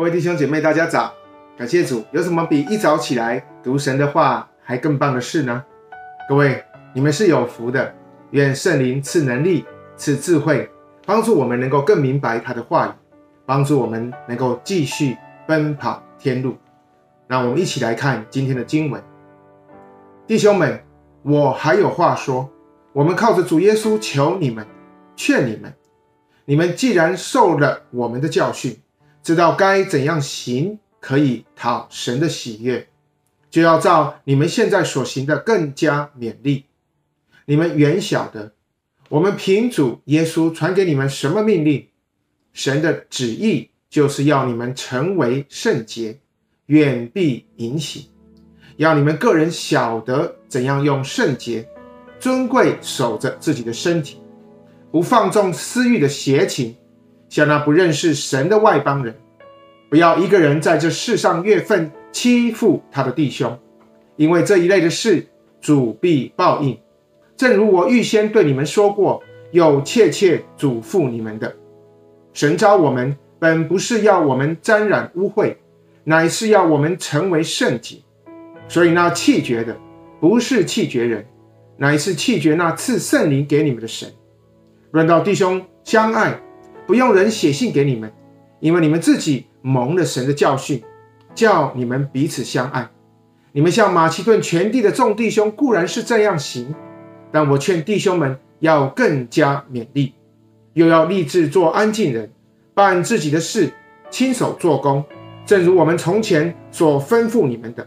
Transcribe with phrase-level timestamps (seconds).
[0.00, 1.12] 各位弟兄姐妹，大家早！
[1.58, 5.62] 感谢主，有什么比一早起来读神的话还更棒的事呢？
[6.26, 6.64] 各位，
[6.94, 7.94] 你们是有福的。
[8.30, 9.66] 愿圣灵赐能力、
[9.98, 10.70] 赐智慧，
[11.04, 12.90] 帮助我们能够更明白他的话语，
[13.44, 16.56] 帮助我们能够继续奔跑天路。
[17.28, 19.02] 让我们一起来看今天的经文。
[20.26, 20.82] 弟兄们，
[21.20, 22.48] 我还有话说：
[22.94, 24.66] 我们靠着主耶稣求你们，
[25.14, 25.70] 劝你们，
[26.46, 28.80] 你们既然受了我们的教训。
[29.22, 32.88] 知道该怎样行，可以讨神的喜悦，
[33.50, 36.64] 就要照你们现在所行的更加勉励。
[37.44, 38.52] 你们原晓得，
[39.08, 41.86] 我们凭主耶稣传给你们什么命令？
[42.52, 46.18] 神的旨意就是要你们成为圣洁，
[46.66, 48.06] 远避淫行，
[48.76, 51.68] 要你们个人晓得怎样用圣洁、
[52.18, 54.18] 尊贵守着自己的身体，
[54.90, 56.74] 不放纵私欲的邪情。
[57.30, 59.14] 像那不认识神的外邦人，
[59.88, 63.56] 不要一个人在这世上越份欺负他的弟兄，
[64.16, 65.24] 因为这一类的事，
[65.60, 66.76] 主必报应。
[67.36, 71.54] 正如我预先对你们说过，又切切嘱咐你们的。
[72.32, 75.54] 神召我们，本不是要我们沾染污秽，
[76.02, 77.96] 乃是要我们成为圣洁。
[78.68, 79.76] 所以那弃绝的，
[80.20, 81.24] 不是弃绝人，
[81.76, 84.08] 乃是弃绝那赐圣灵给你们的神。
[84.90, 86.36] 论到弟兄相爱。
[86.90, 88.12] 不用人写信给你们，
[88.58, 90.82] 因为你们自己蒙了神的教训，
[91.36, 92.90] 叫你们彼此相爱。
[93.52, 96.74] 你们向马其顿全地的众弟兄固然是这样行，
[97.30, 100.14] 但我劝弟兄们要更加勉励，
[100.72, 102.28] 又要立志做安静人，
[102.74, 103.72] 办自己的事，
[104.10, 105.04] 亲手做工，
[105.46, 107.86] 正如我们从前所吩咐你们的，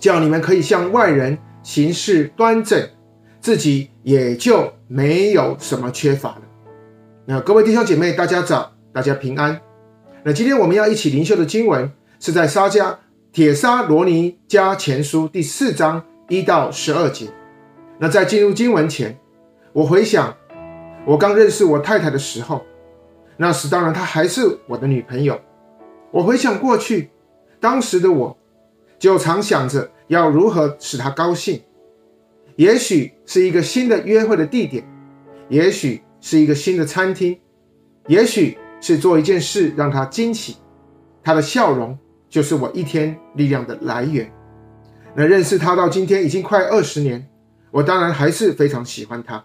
[0.00, 2.84] 叫你们可以向外人行事端正，
[3.40, 6.42] 自己也就没有什么缺乏了。
[7.30, 9.60] 那各位弟兄姐妹，大家早，大家平安。
[10.24, 12.96] 那今天我们要一起灵修的经文是在沙迦
[13.32, 17.26] 铁沙罗尼迦前书第四章一到十二节。
[17.98, 19.14] 那在进入经文前，
[19.74, 20.34] 我回想
[21.04, 22.64] 我刚认识我太太的时候，
[23.36, 25.38] 那时当然她还是我的女朋友。
[26.10, 27.10] 我回想过去，
[27.60, 28.34] 当时的我
[28.98, 31.60] 就常想着要如何使她高兴，
[32.56, 34.82] 也许是一个新的约会的地点，
[35.50, 36.00] 也许。
[36.20, 37.38] 是一个新的餐厅，
[38.06, 40.56] 也许是做一件事让他惊喜，
[41.22, 41.96] 他的笑容
[42.28, 44.30] 就是我一天力量的来源。
[45.14, 47.28] 那认识他到今天已经快二十年，
[47.70, 49.44] 我当然还是非常喜欢他。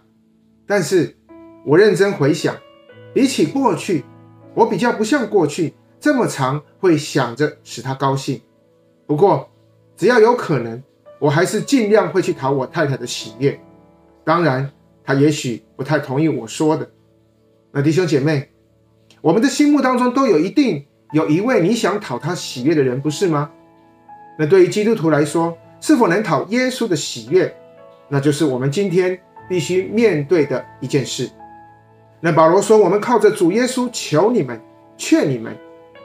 [0.66, 1.16] 但是
[1.64, 2.56] 我认真回想，
[3.12, 4.04] 比起过去，
[4.54, 8.40] 我比较不像过去这么常会想着使他高兴。
[9.06, 9.48] 不过
[9.96, 10.82] 只要有可能，
[11.20, 13.60] 我还是尽量会去讨我太太的喜悦。
[14.24, 14.70] 当然。
[15.04, 16.90] 他也许不太同意我说的，
[17.72, 18.48] 那弟兄姐妹，
[19.20, 23.50] 我们的心目当中都有一定有一位你想讨他喜悦的人，不是吗？
[24.38, 27.54] 那对于基督徒来说，是否能讨耶稣的喜悦，
[28.08, 31.28] 那就是我们今天必须面对的一件事。
[32.20, 34.58] 那保罗说：“我们靠着主耶稣求你们，
[34.96, 35.54] 劝你们，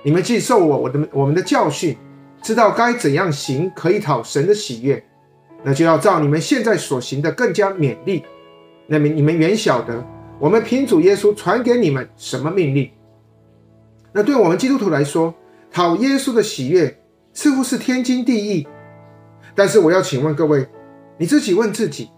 [0.03, 1.95] 你们既受我我的我们的教训，
[2.41, 5.01] 知道该怎样行可以讨神的喜悦，
[5.63, 8.25] 那就要照你们现在所行的更加勉励。”
[8.91, 10.03] 那么你们原晓得，
[10.39, 12.89] 我们凭主耶稣传给你们什么命令？
[14.11, 15.31] 那对我们基督徒来说，
[15.71, 16.99] 讨耶稣的喜悦
[17.31, 18.67] 似乎是天经地义。
[19.53, 20.67] 但是我要请问各位，
[21.19, 22.09] 你自己问自己：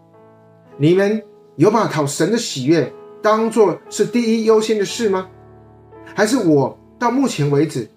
[0.78, 1.22] 你们
[1.58, 2.90] 有把讨神的喜悦
[3.22, 5.30] 当做是第一优先的事吗？
[6.16, 7.90] 还是我到目前为止，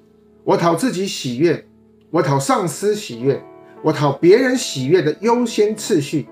[0.43, 1.65] 我讨自己喜悦，
[2.11, 3.41] 我讨上司喜悦，
[3.85, 6.27] 我讨别人喜悦的优先次序，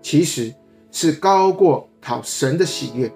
[0.00, 0.54] 其实？
[0.90, 3.12] 是高过讨神的喜悦。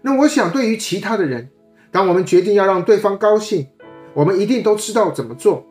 [0.00, 1.48] 那我想，对于其他的人，
[1.90, 3.68] 当我们决定要让对方高兴，
[4.14, 5.64] 我们一定都知道怎么做。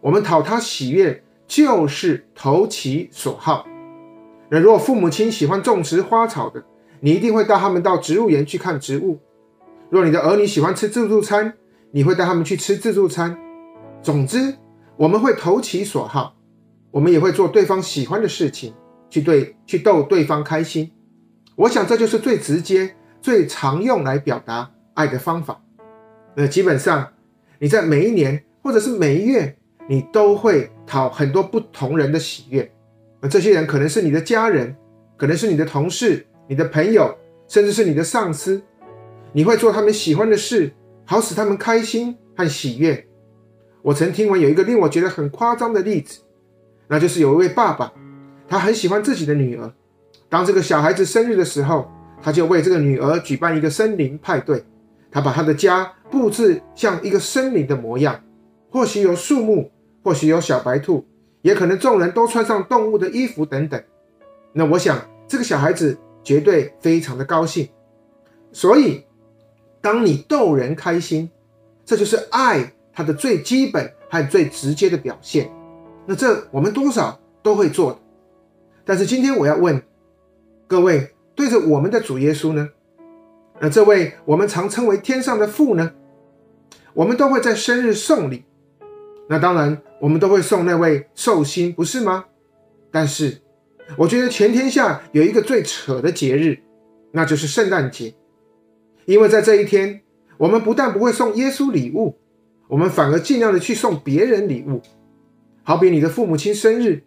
[0.00, 3.66] 我们讨他喜悦，就是投其所好。
[4.48, 6.64] 那如果父母亲喜欢种植花草的，
[7.00, 9.18] 你一定会带他们到植物园去看植物；
[9.88, 11.54] 若你的儿女喜欢吃自助餐，
[11.92, 13.38] 你会带他们去吃自助餐。
[14.02, 14.56] 总之，
[14.96, 16.34] 我们会投其所好，
[16.90, 18.74] 我们也会做对方喜欢的事情。
[19.10, 20.90] 去对去逗对方开心，
[21.56, 25.60] 我想这就是最直接、最常用来表达爱的方法。
[26.34, 27.12] 那基本上
[27.58, 29.56] 你在每一年或者是每一月，
[29.88, 32.72] 你都会讨很多不同人的喜悦。
[33.20, 34.74] 而这些人可能是你的家人，
[35.16, 37.14] 可能是你的同事、你的朋友，
[37.48, 38.62] 甚至是你的上司。
[39.32, 40.72] 你会做他们喜欢的事，
[41.04, 43.06] 好使他们开心和喜悦。
[43.82, 46.20] 我曾听闻有一个令我觉得很夸张的例子，
[46.88, 47.92] 那就是有一位爸爸。
[48.50, 49.72] 他很喜欢自己的女儿，
[50.28, 51.88] 当这个小孩子生日的时候，
[52.20, 54.64] 他就为这个女儿举办一个森林派对，
[55.08, 58.20] 他把他的家布置像一个森林的模样，
[58.68, 59.70] 或许有树木，
[60.02, 61.06] 或许有小白兔，
[61.42, 63.80] 也可能众人都穿上动物的衣服等等。
[64.52, 67.68] 那我想，这个小孩子绝对非常的高兴。
[68.50, 69.04] 所以，
[69.80, 71.30] 当你逗人开心，
[71.84, 75.48] 这就是爱它的最基本和最直接的表现。
[76.04, 77.98] 那这我们多少都会做的。
[78.90, 79.80] 但是今天我要问
[80.66, 82.70] 各位，对着我们的主耶稣呢？
[83.60, 85.92] 那这位我们常称为天上的父呢？
[86.92, 88.42] 我们都会在生日送礼。
[89.28, 92.24] 那当然，我们都会送那位寿星，不是吗？
[92.90, 93.40] 但是，
[93.96, 96.58] 我觉得全天下有一个最扯的节日，
[97.12, 98.12] 那就是圣诞节。
[99.04, 100.00] 因为在这一天，
[100.36, 102.18] 我们不但不会送耶稣礼物，
[102.66, 104.82] 我们反而尽量的去送别人礼物。
[105.62, 107.04] 好比你的父母亲生日，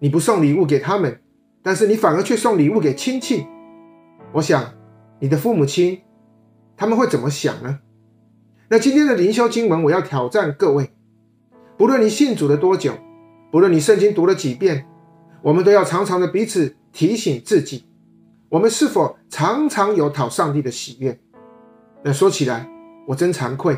[0.00, 1.20] 你不送礼物给他们，
[1.62, 3.46] 但是你反而却送礼物给亲戚。
[4.32, 4.74] 我想，
[5.20, 6.02] 你的父母亲
[6.76, 7.80] 他们会怎么想呢？
[8.68, 10.90] 那今天的灵修经文，我要挑战各位，
[11.76, 12.92] 不论你信主了多久，
[13.50, 14.86] 不论你圣经读了几遍，
[15.42, 17.86] 我们都要常常的彼此提醒自己，
[18.50, 21.18] 我们是否常常有讨上帝的喜悦？
[22.04, 22.68] 那说起来，
[23.06, 23.76] 我真惭愧。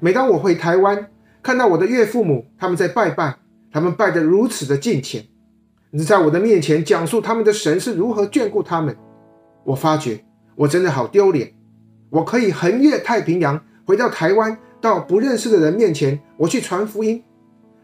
[0.00, 1.08] 每当我回台湾，
[1.42, 3.38] 看到我的岳父母他们在拜拜，
[3.70, 5.24] 他们拜得如此的敬虔，
[5.90, 8.96] 你在我的面前讲述他们的神是如何眷顾他们，
[9.64, 10.24] 我发觉
[10.54, 11.52] 我真的好丢脸。
[12.10, 17.22] 我可以横越太平洋，回到台湾，到不认识的人面前，我去传福音，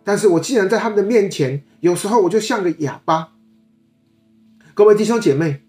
[0.05, 3.31] 但是我竟然在他们的面前，有时候我就像个哑巴。
[4.75, 5.63] 各位弟兄姐妹，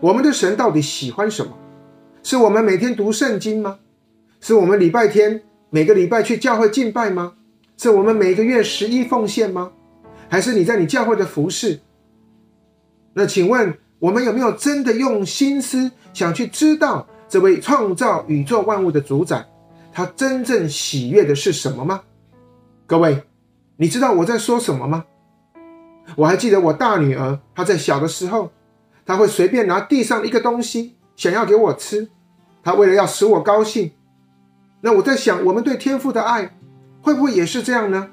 [0.00, 1.56] 我们的神到底喜欢什么？
[2.22, 3.78] 是我们每天读圣经吗？
[4.40, 7.34] 是我们礼拜天每个礼拜去教会敬拜吗？
[7.76, 9.72] 是我们每个月十一奉献吗？
[10.28, 11.80] 还是你在你教会的服侍？
[13.12, 19.46] 那请问我们有没有真的用心思想去知道这位创造宇宙万物的主宰，
[19.92, 22.02] 他真正喜悦的是什么吗？
[22.86, 23.22] 各位，
[23.76, 25.04] 你知道我在说什么吗？
[26.14, 28.52] 我还记得我大女儿，她在小的时候，
[29.04, 32.08] 她会随便拿地上一个东西，想要给我吃。
[32.62, 33.90] 她为了要使我高兴，
[34.82, 36.56] 那我在想，我们对天父的爱
[37.02, 38.08] 会不会也是这样呢？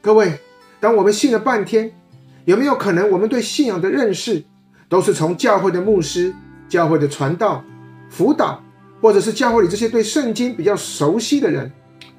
[0.00, 0.40] 各位，
[0.80, 1.90] 当我们信了半天，
[2.44, 4.44] 有没有可能我们对信仰的认识
[4.88, 6.34] 都是从教会的牧师、
[6.68, 7.64] 教会的传道、
[8.08, 8.62] 辅导，
[9.00, 11.70] 或者是教会里这些对圣经比较熟悉的人，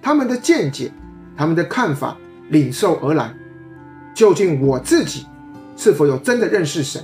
[0.01, 0.91] 他们的见解、
[1.37, 2.17] 他们的看法
[2.49, 3.33] 领受而来？
[4.13, 5.25] 究竟我自己
[5.77, 7.01] 是否有真的认识神？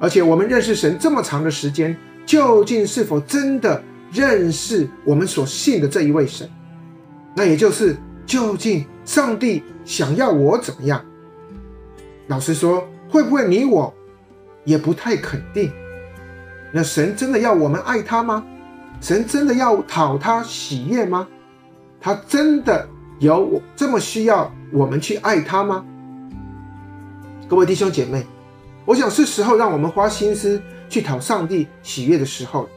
[0.00, 1.96] 而且我们认识神这么长的时间。
[2.26, 3.82] 究竟是否真的
[4.12, 6.46] 认识我们所信的这一位神？
[7.34, 11.02] 那也就是究竟上帝想要我怎么样？
[12.26, 13.92] 老实说，会不会你我
[14.64, 15.72] 也不太肯定？
[16.74, 18.44] 那神真的要我们爱他吗？
[19.00, 21.26] 神真的要讨他喜悦吗？
[21.98, 22.86] 他真的
[23.18, 25.82] 有我这么需要我们去爱他吗？
[27.48, 28.26] 各位弟兄姐妹，
[28.84, 30.60] 我想是时候让我们花心思。
[30.90, 32.68] 去讨上帝喜悦的时候了，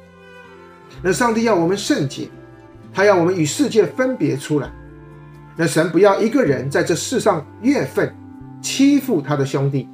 [1.01, 2.29] 那上帝要我们圣洁，
[2.93, 4.71] 他要我们与世界分别出来。
[5.55, 8.13] 那神不要一个人在这世上越份
[8.61, 9.87] 欺负他的兄弟，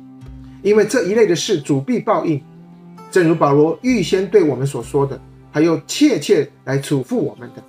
[0.62, 2.42] 因为这一类的事主必报应。
[3.09, 5.19] 正如保罗预先对我们所说的，
[5.52, 7.64] 他又切切来嘱咐我们的。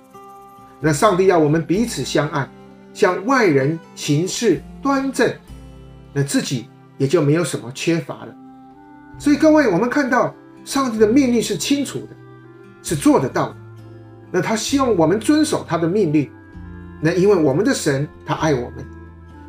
[0.79, 2.47] 那上帝要我们彼此相爱，
[2.93, 5.33] 向外人行事端正，
[6.13, 6.67] 那自己
[6.97, 8.35] 也就没有什么缺乏了。
[9.17, 10.33] 所以各位，我们看到。
[10.65, 12.09] 上帝的命令是清楚的，
[12.83, 13.55] 是做得到的。
[14.29, 16.29] 那他希望我们遵守他的命令。
[17.01, 18.85] 那因为我们的神他爱我们，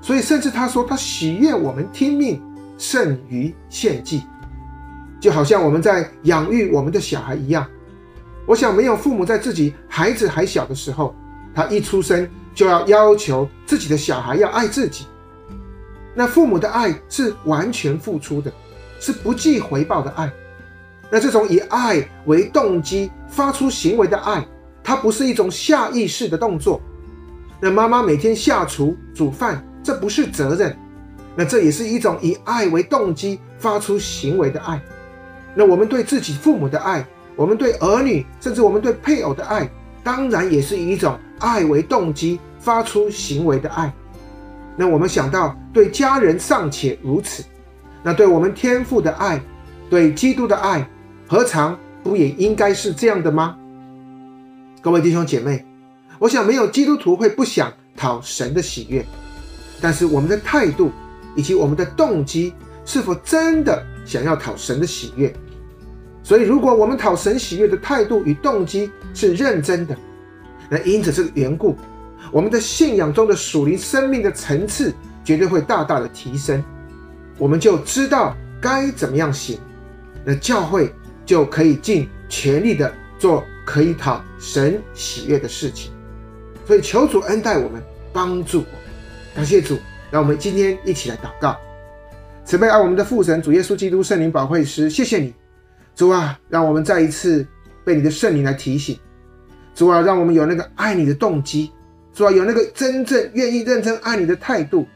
[0.00, 2.42] 所以甚至他说他喜悦我们听命
[2.78, 4.22] 胜于献祭，
[5.20, 7.66] 就好像我们在养育我们的小孩一样。
[8.46, 11.14] 我想没有父母在自己孩子还小的时候，
[11.54, 15.06] 他一出生就要要求自己的小孩要爱自己。
[16.14, 18.52] 那父母的爱是完全付出的，
[18.98, 20.30] 是不计回报的爱。
[21.10, 24.44] 那这种以爱为动机发出行为的爱，
[24.82, 26.80] 它不是一种下意识的动作。
[27.60, 30.74] 那妈妈每天下厨煮饭，这不是责任，
[31.36, 34.80] 那这也是一种以爱为动机发出行为的爱。
[35.54, 37.04] 那我们对自己父母的爱，
[37.36, 39.68] 我们对儿女，甚至我们对配偶的爱，
[40.02, 43.92] 当然也是以一种爱为动机发出行为的爱。
[44.76, 47.44] 那我们想到对家人尚且如此，
[48.02, 49.38] 那对我们天父的爱，
[49.90, 50.88] 对基督的爱。
[51.28, 53.56] 何尝不也应该是这样的吗？
[54.80, 55.64] 各位弟兄姐妹，
[56.20, 59.02] 我想没有基督徒会不想讨神的喜悦，
[59.80, 60.92] 但是我们的态度
[61.34, 62.52] 以及我们的动机
[62.84, 65.34] 是否真的想要讨神的喜悦？
[66.22, 69.96] 所以，如果我们讨神喜悦的态度与动机是认真的，
[70.68, 71.74] 那因此这个缘故，
[72.30, 74.92] 我们的信仰中的属灵生命的层次
[75.24, 76.62] 绝对会大大的提升。
[77.38, 79.58] 我们就知道该怎么样行，
[80.22, 85.90] 那教会就可以尽全力的做可以讨神喜悦的事情。
[86.70, 88.72] 所以，求主恩待我们，帮助我们。
[89.34, 89.76] 感谢主，
[90.08, 91.56] 让我们今天一起来祷告。
[92.44, 95.34] 慈悲爱我们的父神主耶稣基督圣灵保惠师，谢谢你。
[95.96, 97.44] 主啊，让我们再一次
[97.84, 98.96] 被你的圣灵来提醒。
[99.74, 101.72] 主啊，让我们有那个爱你的动机。
[102.14, 104.86] 主啊，有那个真正愿意认真爱你的态度。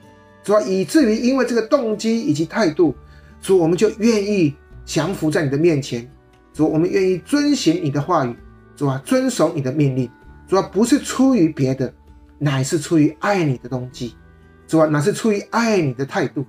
[0.44, 2.94] 主啊，以至于因为这个动机以及态度，
[3.42, 4.54] 主，我们就愿意
[4.84, 6.08] 降服在你的面前。
[6.52, 8.32] 主，我们愿意遵行你的话语。
[8.76, 10.08] 主啊，遵守你的命令。
[10.54, 11.92] 主啊，不是出于别的，
[12.38, 14.14] 乃是出于爱你的动机。
[14.68, 16.46] 主啊，乃是出于爱你的态度。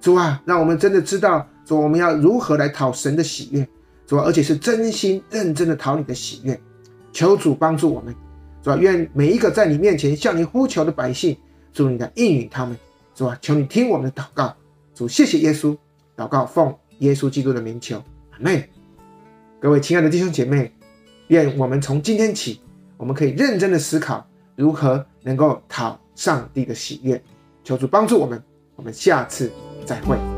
[0.00, 3.68] 主啊，让我们真的知道，主，我们要如何来讨神的喜悦。
[4.06, 6.58] 主啊，而且是真心认真的讨你的喜悦，
[7.12, 8.14] 求主帮助我们。
[8.62, 11.36] 主啊，愿每一个在你面前向你呼求的百姓，
[11.70, 12.74] 主你来应允他们。
[13.14, 14.56] 主啊，求你听我们的祷告。
[14.94, 15.76] 主，谢谢耶稣，
[16.16, 18.64] 祷告奉耶稣基督的名求，阿门。
[19.60, 20.72] 各位亲爱的弟兄姐妹，
[21.26, 22.60] 愿我们从今天起，
[23.04, 27.22] 我们可以认真的思考如何能够讨上帝的喜悦。
[27.62, 28.42] 求主帮助我们，
[28.76, 29.52] 我们下次
[29.84, 30.33] 再会。